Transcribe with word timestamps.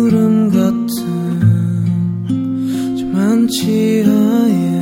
구름 0.00 0.48
같은 0.48 0.86
저만치 2.96 4.02
하얀 4.02 4.79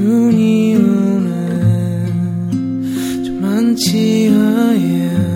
눈이 0.00 0.76
오는 0.76 1.26
저 3.22 3.32
만지아의 3.34 5.29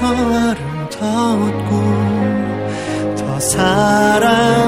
그래서 0.00 0.14
아름다웠고 0.16 1.72
더 3.18 3.38
사랑 3.38 4.59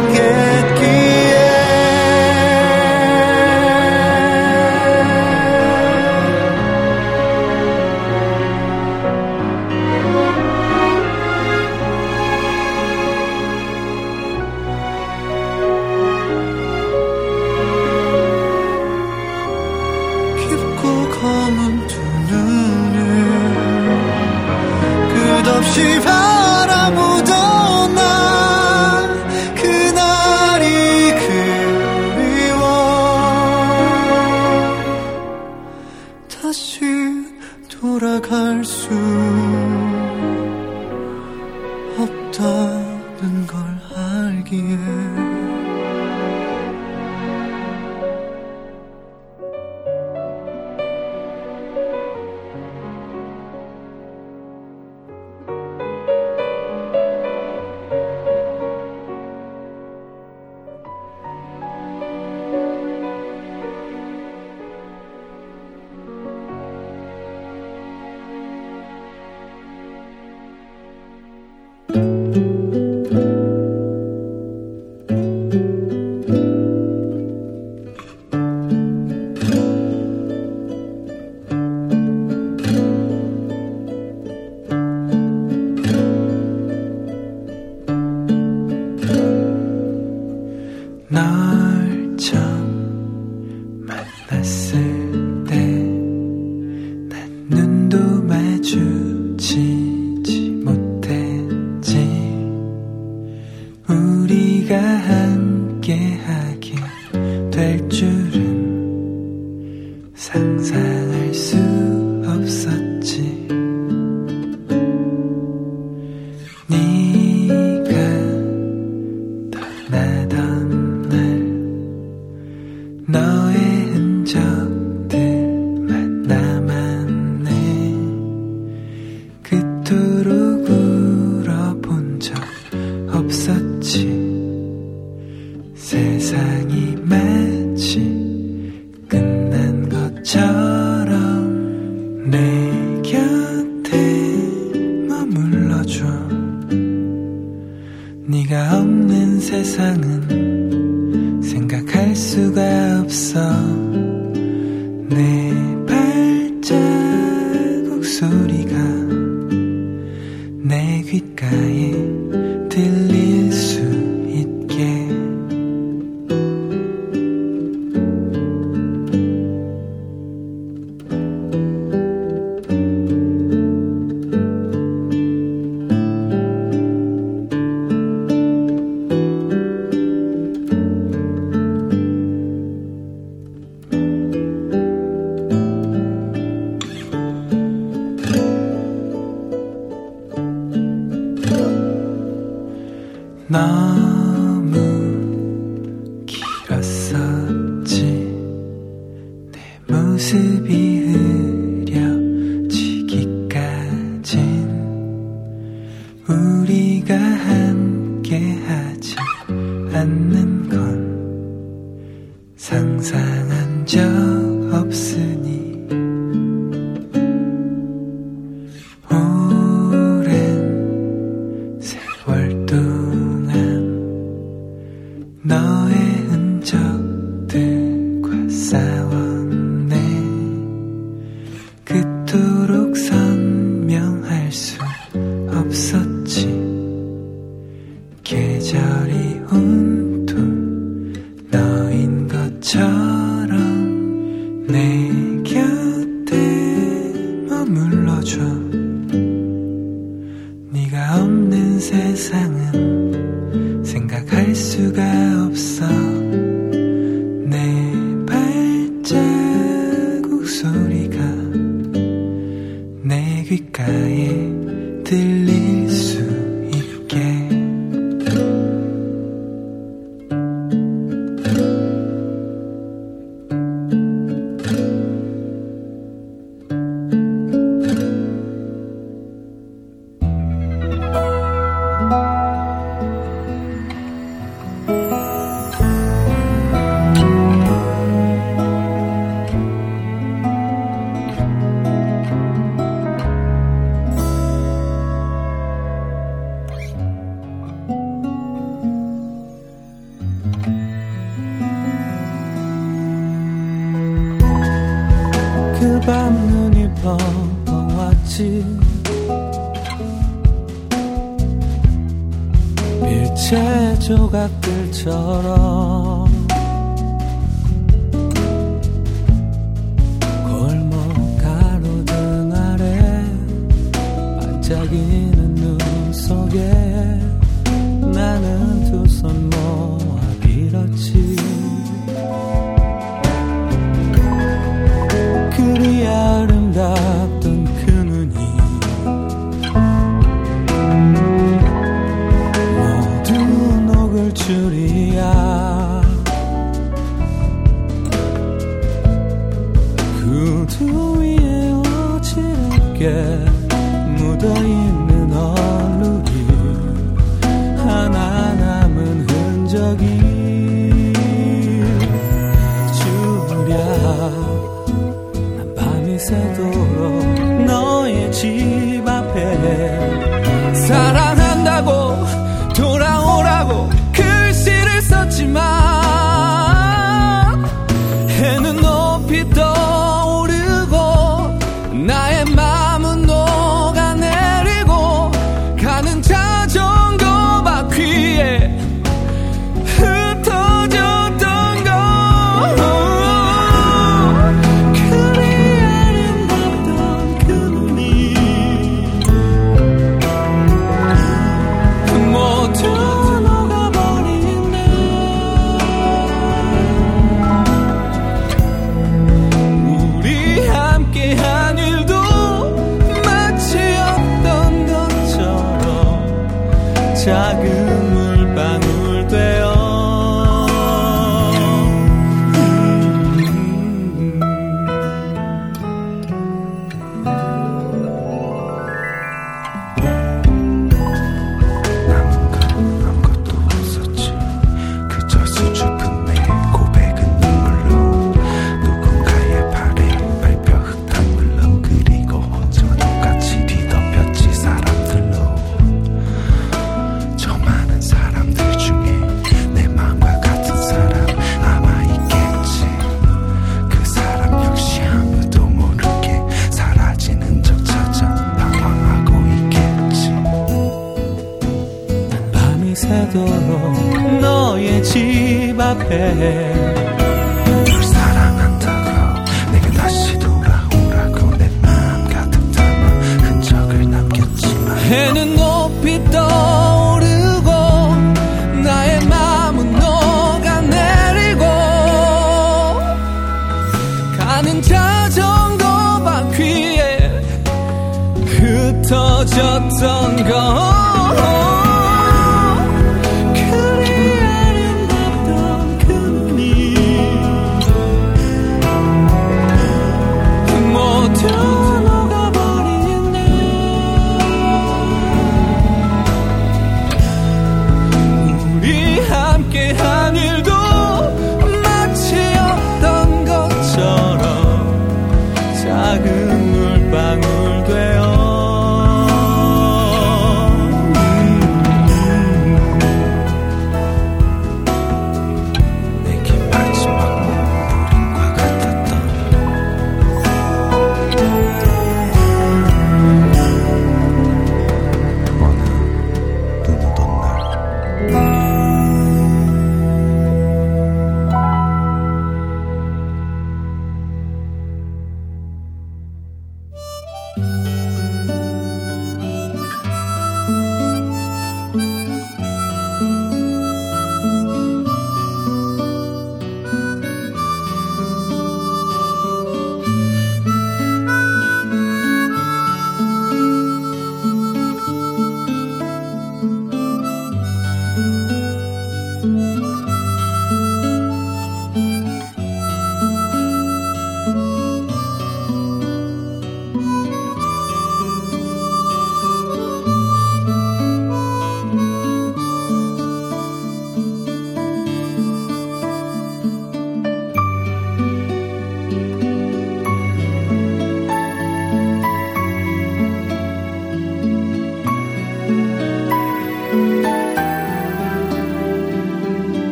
shooting. 344.52 344.81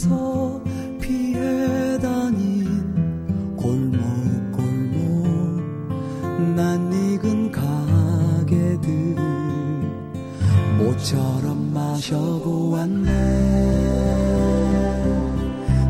멀리서 0.00 0.62
피해 1.00 1.98
다닌 1.98 3.56
골목골목 3.56 5.02
난 6.56 6.92
익은 6.92 7.52
가게들 7.52 9.16
모처럼 10.78 11.72
마셔보았네. 11.74 13.10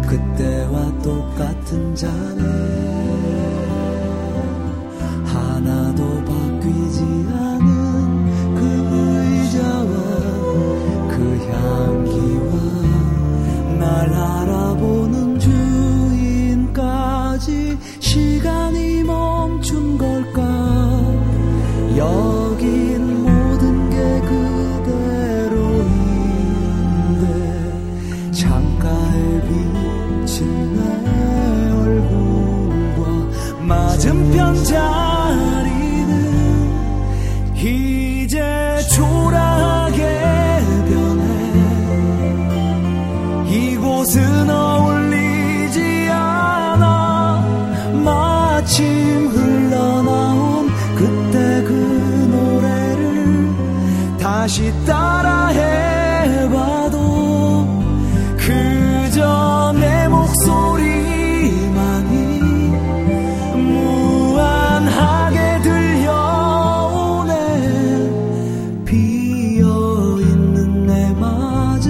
그때와 0.09 0.99
똑같은 1.03 1.95
잔에 1.95 2.50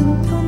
and 0.01 0.40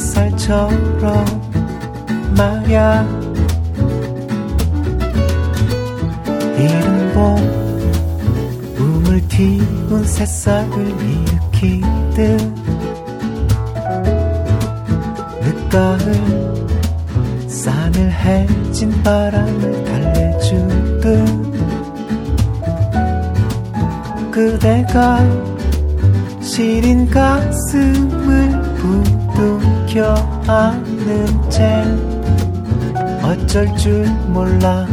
햇살처럼 0.00 1.24
말야. 2.34 3.06
이른 6.56 7.12
봄 7.12 7.36
우물 8.78 9.28
튀운 9.28 10.04
새싹을 10.04 10.74
일으키듯 11.60 12.16
늦가을 15.42 15.98
산을 17.46 18.10
해진 18.10 19.02
바람을 19.02 19.84
달래주듯 19.84 21.50
그대가 24.30 25.20
시린 26.40 27.06
가슴을 27.10 28.50
부 28.76 29.19
둥켜 29.40 30.14
안는 30.46 31.50
채 31.50 31.82
어쩔 33.22 33.74
줄 33.74 34.04
몰라. 34.28 34.86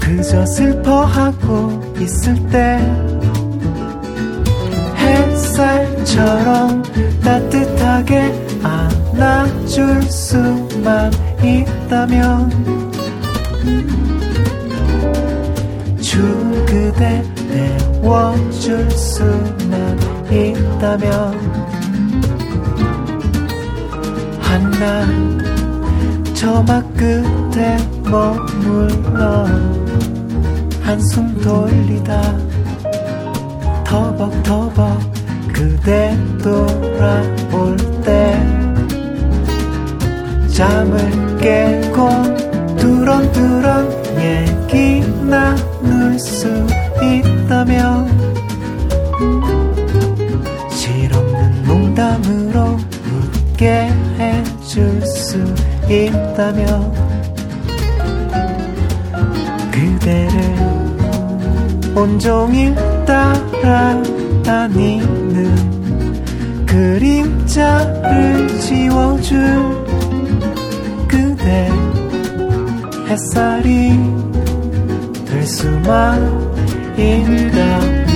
그저 0.00 0.44
슬퍼하고 0.44 1.94
있을 2.00 2.34
때 2.48 2.80
햇살처럼 4.98 6.82
따뜻하게 7.22 8.34
안아줄 8.64 10.02
수만 10.02 11.12
있다면 11.40 12.50
주 16.00 16.20
그대 16.66 17.22
내워줄 17.48 18.90
수만 18.90 19.96
있다면 20.28 21.49
한날 24.80 26.34
저막 26.34 26.94
끝에 26.94 27.76
머물러 28.02 29.44
한숨 30.80 31.38
돌리다 31.42 32.38
터벅터벅 33.84 34.98
그대 35.52 36.16
돌아올 36.42 37.76
때 38.02 38.42
잠을 40.48 41.36
깨고 41.36 42.08
두런두런 42.78 43.92
얘기 44.18 45.00
나눌 45.26 46.18
수 46.18 46.48
있다면 47.02 48.08
실없는 50.70 51.64
농담으로 51.64 52.69
웃게 53.60 53.90
해줄 54.18 55.02
수 55.02 55.36
있다면 55.86 56.90
그대를 59.70 60.40
온종일 61.94 62.74
따라다니는 63.04 64.24
그림자를 66.64 68.48
지워줄 68.60 69.36
그대 71.06 71.70
햇살이 73.08 73.90
될 75.26 75.46
수만 75.46 76.18
있다 76.96 78.09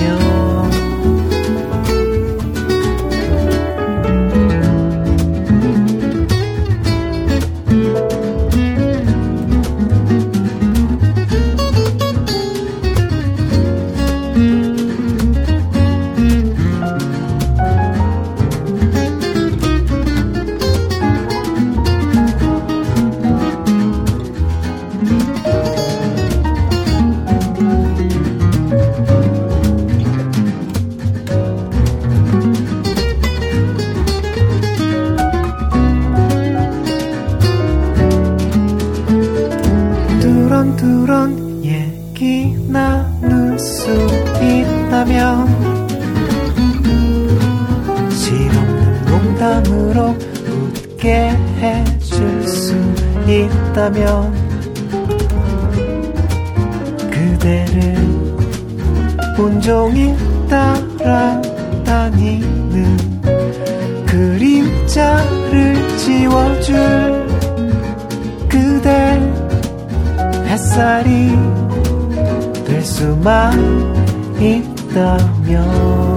될 73.24 73.32
수만 73.32 74.38
있다면 74.38 76.13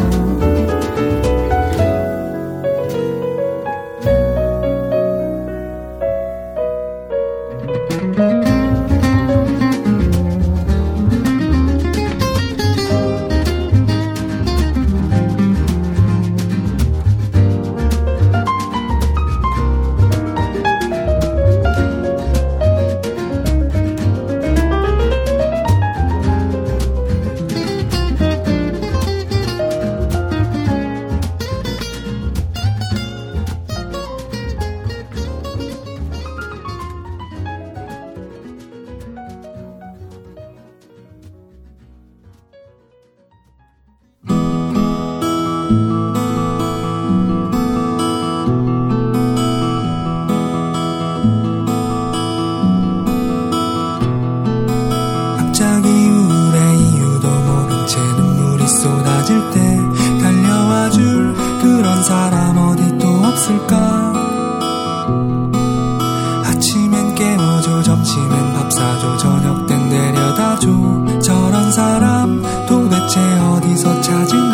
찾은 74.08 74.47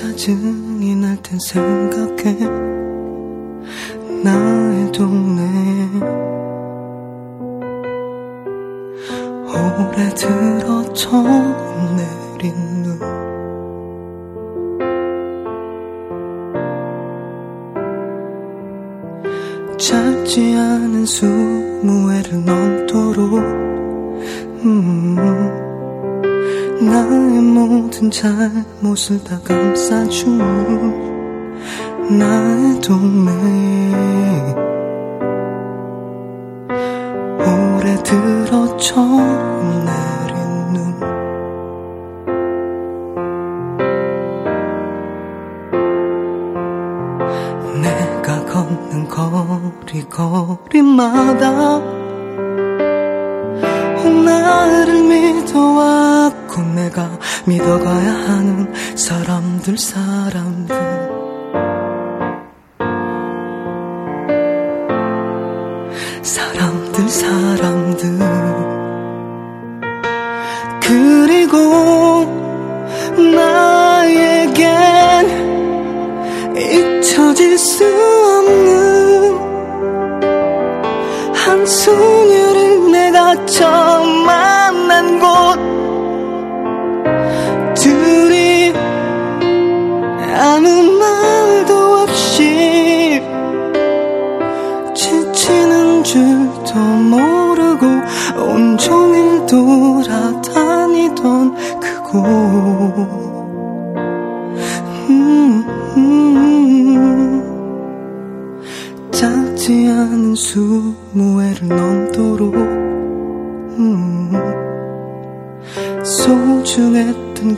짜증이 0.00 0.94
날 0.94 1.14
땐 1.22 1.38
생각해. 1.38 2.32
나의 4.24 4.92
동네. 4.92 5.42
오래 9.46 10.08
들어 10.14 10.90
처음 10.94 11.96
내린 11.98 12.54
눈. 12.82 12.98
짧지 19.76 20.54
않은 20.56 21.04
스무 21.04 22.10
해를 22.10 22.42
넘도록 22.42 23.34
음, 24.64 25.16
나의 26.80 27.40
모든 27.42 28.10
잘못을 28.10 29.22
다 29.22 29.38
감싸준 29.44 30.38
나의 32.18 32.80
동네. 32.80 33.30
오래 37.38 38.02
들어 38.02 38.76
처음 38.78 39.84
내린 39.84 40.72
눈. 40.72 41.00
내가 47.82 48.44
걷는 48.46 49.06
거리 49.08 50.08
거리마다 50.08 51.99
믿어왔고 56.60 56.74
내가 56.74 57.18
믿어가야 57.46 58.12
하는 58.12 58.96
사람들 58.96 59.78
사람들. 59.78 60.76
사람들 66.22 67.08
사람 67.08 67.79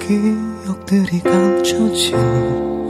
기억들이 0.07 1.21
감춰진 1.21 2.82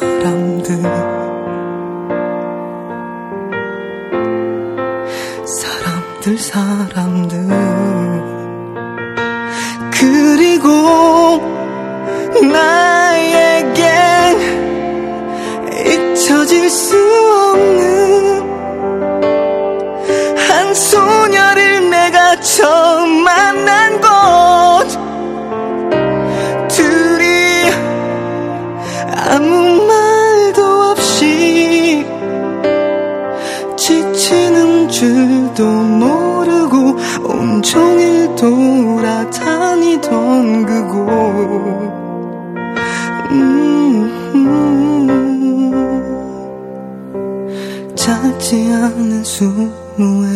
사람들. 0.00 0.82
사람들 5.46 6.38
사람들 6.38 7.39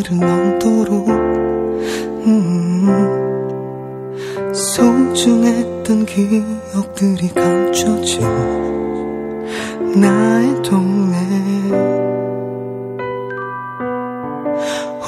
해를 0.04 0.18
넘도록 0.18 1.08
음, 2.26 2.86
소중했던 4.54 6.06
기억들이 6.06 7.28
감춰진 7.28 8.22
나의 9.96 10.62
동네. 10.62 11.14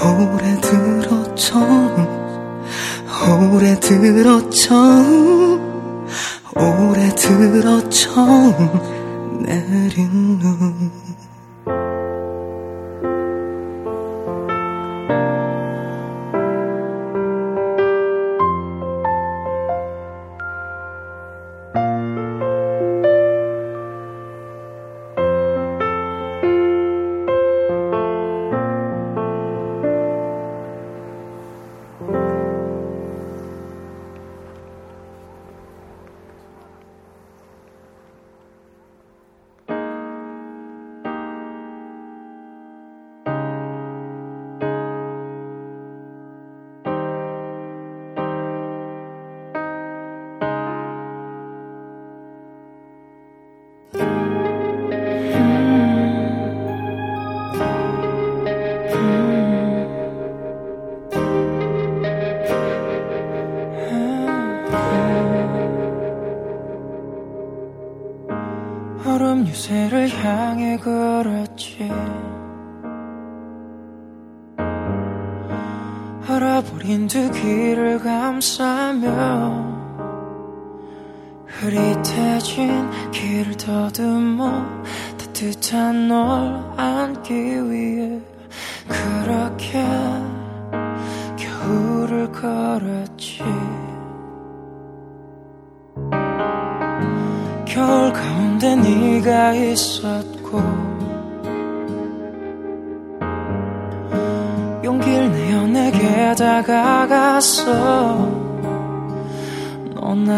오래 0.09 0.61
들어 0.61 1.35
처음 1.35 2.07
오래 3.53 3.79
들어 3.81 4.49
처음 4.51 6.07
오래 6.55 7.09
들어 7.15 7.89
처음 7.91 9.43
내린 9.43 10.39
눈 10.39 11.06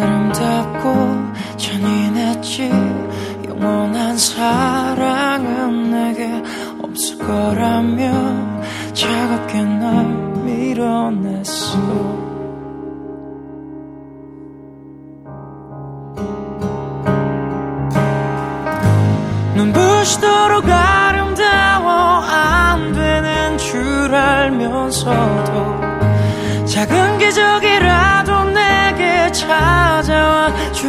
아름답고 0.08 1.58
잔인했지. 1.58 2.70
영원한 3.46 4.16
사랑은 4.16 5.90
내게 5.90 6.42
없을 6.82 7.18
거라며 7.18 8.12
차갑게 8.94 9.62
날 9.62 10.06
밀어냈어. 10.44 11.76
눈부시도록 19.56 20.64
아름다워 20.68 21.90
안 22.22 22.92
되는 22.92 23.58
줄 23.58 24.14
알면서도 24.14 25.78
작은 26.66 27.18
기적이 27.18 27.77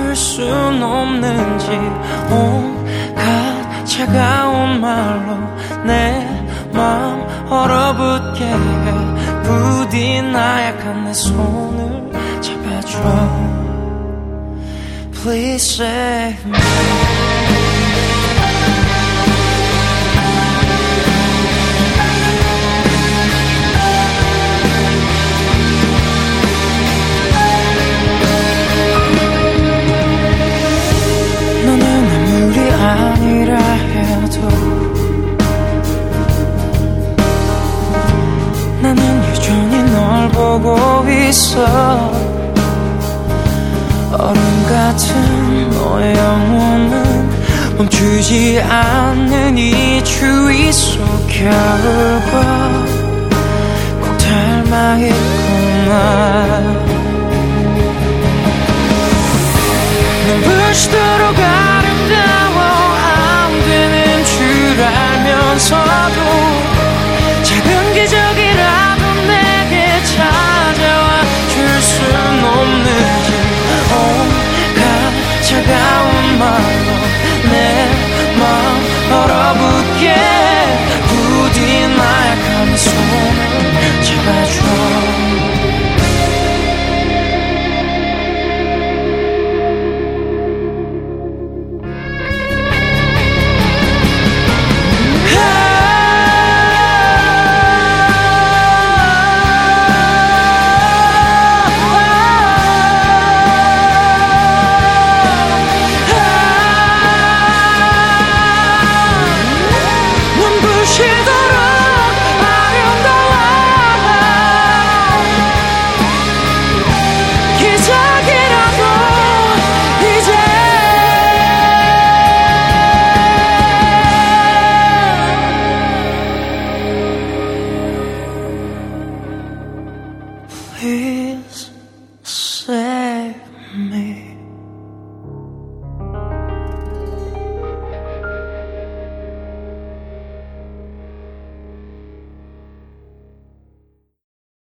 줄순 0.09 0.81
없는지 0.81 1.69
온갖 2.31 3.85
차가운 3.85 4.81
말로 4.81 5.37
내 5.85 6.27
마음 6.73 7.21
얼어붙게 7.47 8.45
해. 8.45 9.43
부디 9.43 10.21
나약한 10.23 11.05
내 11.05 11.13
손을 11.13 12.11
잡아줘. 12.41 12.99
Please 15.11 15.83
save 15.83 16.43
me 16.45 17.08
해도 34.29 34.47
나는 38.81 39.29
여전히 39.29 39.83
널 39.91 40.29
보고 40.29 41.05
있어. 41.09 42.11
얼음 44.13 44.65
같은 44.69 45.69
너의 45.71 46.15
영혼은 46.15 47.29
멈추지 47.77 48.61
않는 48.61 49.57
이 49.57 50.03
추위 50.03 50.71
속 50.71 50.99
겨울과. 51.27 52.85
꼭 54.01 54.17
닮아있구나 54.17 55.89
눈부시도록 60.27 61.68
알면 65.61 66.28